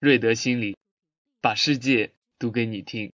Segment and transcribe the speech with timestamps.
[0.00, 0.78] 瑞德心理，
[1.42, 3.12] 把世界读给你听。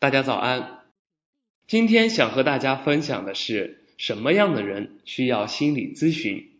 [0.00, 0.80] 大家早安，
[1.68, 6.58] 今天想和大家分享的是什么样的人需要心理咨询。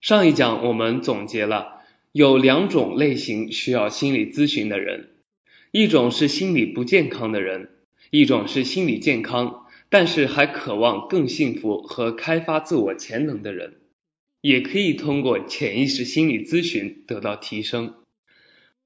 [0.00, 5.10] 上一讲我们总结了有两种类型需要心理咨询的人，
[5.70, 7.70] 一种是心理不健康的人，
[8.10, 13.76] 一种是心理健康但是还渴望更幸福和开发自我潜能的人。
[14.40, 17.94] 也可以通过潜意识心理咨询得到提升。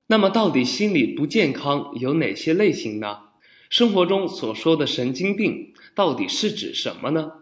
[0.06, 3.18] 那么，到底心理不健康有哪些类型呢？
[3.68, 7.32] 生活中所说的神经病到底是指什么呢？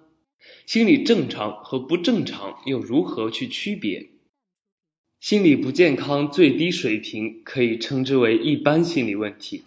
[0.67, 4.11] 心理正常和不正常又如何去区别？
[5.21, 9.65] 心理不健康最低水平可以称之为一般心理问题。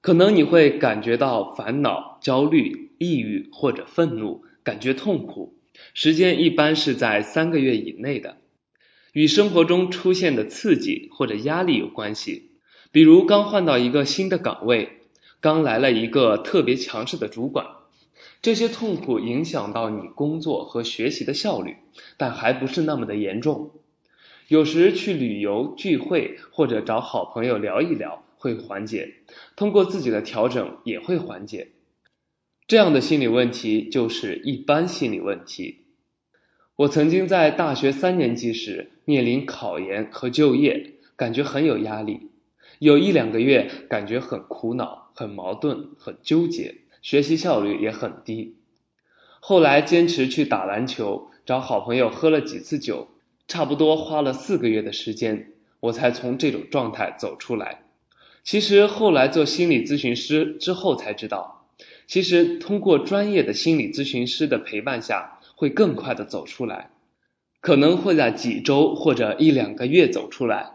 [0.00, 5.51] 可能你会感觉到烦恼、焦虑、抑郁或者愤怒，感觉痛苦。
[5.94, 8.38] 时间一般是在三个月以内的，
[9.12, 12.52] 与生活中出现的刺激或者压力有关系。
[12.92, 15.00] 比如刚换到一个新的岗位，
[15.40, 17.66] 刚来了一个特别强势的主管，
[18.40, 21.76] 这些痛苦影响到你工作和学习的效率，
[22.16, 23.72] 但还不是那么的严重。
[24.48, 29.14] 有时去旅游、聚会或者找好朋友聊一聊会缓解，
[29.56, 31.68] 通过自己的调整也会缓解。
[32.66, 35.81] 这样的心理问题就是一般心理问题。
[36.74, 42.30] 我曾经在大学三年级时面临考研和就业，感觉很有压力，
[42.78, 48.56] 有一两个月感觉很苦恼、很矛盾、很纠结，学习效率也很低。
[49.40, 53.08] 后来坚持去打篮球，找好朋友喝了几次酒，
[53.46, 57.82] 差不多花了四个月的时间，我才从这种状态走出来。
[58.44, 61.66] 其实后来做心理咨询师之后才知道。
[62.06, 66.90] 其实，通过专业的心理咨询师的陪伴下，会更快的走出来，
[67.60, 70.72] 可能会在几周或者一两个月走出来。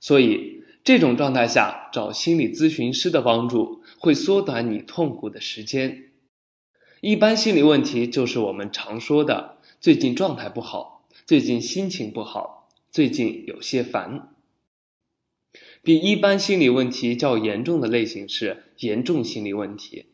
[0.00, 6.04] 所以，这种状态下找心理咨询师的帮助，会缩短你痛苦的时间。
[7.02, 14.30] 一般心理问题就是我们常说的最近状态不好，最近心情不好，最近有些烦。
[15.82, 20.06] 比一般心理问题较严重的类型是严重心理问题。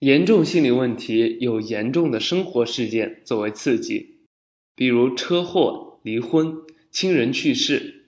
[0.00, 4.18] 严重心理问题有严重的生活事件作为刺激，
[4.76, 6.58] 比如车祸、离婚、
[6.92, 8.04] 亲人去世，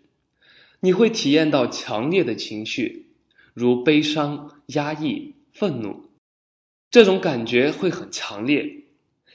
[0.78, 3.06] 你会体验到强烈的情绪，
[3.54, 6.04] 如悲伤、压抑、愤怒，
[6.92, 8.84] 这种感觉会很强烈，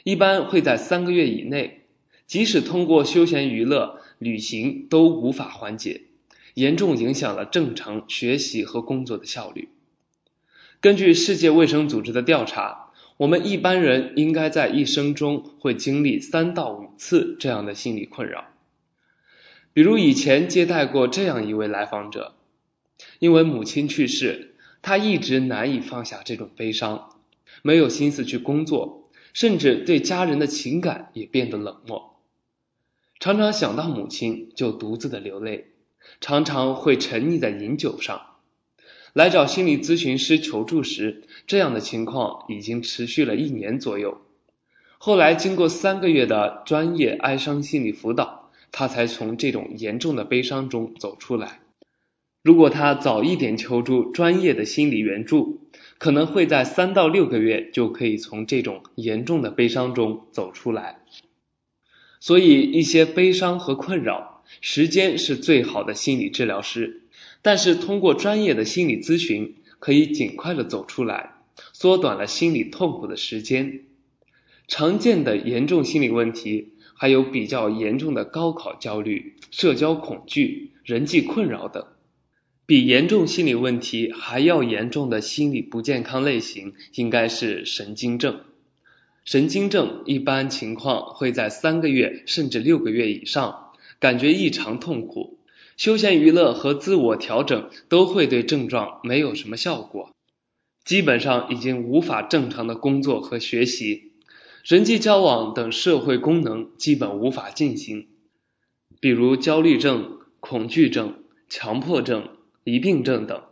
[0.06, 1.82] 一般会在三个月以内，
[2.26, 6.04] 即使通过休闲娱乐、旅行都无法缓解，
[6.54, 9.68] 严重影响了正常学习和工作的效率。
[10.82, 18.46] 根据世界卫生组织的调查，我们一般人应该在一生中会经历三到五次这样的心理困扰。
[19.74, 22.36] 比如以前接待过这样一位来访者，
[23.20, 27.10] 因为母亲去世，他一直难以放下这种悲伤，
[27.62, 32.16] 没有心思去工作，甚至对家人的情感也变得冷漠，
[33.20, 35.72] 常常想到母亲就独自的流泪，
[36.22, 38.35] 常常会沉溺在饮酒上。
[39.16, 44.20] 来找心理咨询师求助时，这样的情况已经持续了一年左右。
[44.98, 51.62] 后来经过三个月的专业哀伤心理辅导，他才从这种严重的悲伤中走出来。
[52.44, 55.62] 如果他早一点求助专业的心理援助，
[55.98, 61.00] 可能会在三到六个月就可以从这种严重的悲伤中走出来。
[62.20, 67.04] 所以，一些悲伤和困扰，时间是最好的心理治疗师。
[67.46, 71.36] 但是通过专业的心理咨询，可以尽快的走出来，
[71.74, 73.82] 缩短了心理痛苦的时间。
[74.68, 81.86] 常见的严重心理问题还有比较严重的高考焦虑、社交恐惧、人际困扰等。
[82.66, 88.40] 比严重心理问题还要严重的心理不健康类型，应该是神经症。
[89.24, 95.38] 神经症一般情况会在三个月甚至六个月以上，感觉异常痛苦。
[95.78, 100.12] 休闲娱乐和自我调整都会对症状没有什么效果，
[100.86, 104.14] 基本上已经无法正常的工作和学习，
[104.64, 108.08] 人际交往等社会功能基本无法进行。
[109.02, 112.30] 比如焦虑症、恐惧症、强迫症、
[112.64, 113.44] 疑病症等，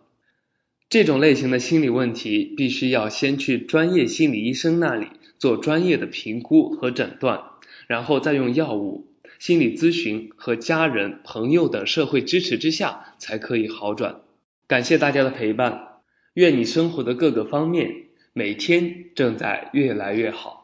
[0.89, 7.43] 这种类型的心理问题必须要先去专业心理医生那里做专业的评估和诊断，
[7.87, 9.12] 然后再用药物。
[9.43, 14.21] 心理咨询和家人、朋友等社会支持之下才可以好转。
[14.67, 15.97] 感谢大家的陪伴，
[16.33, 20.62] 愿你生活的各个方面每天正在越来越好。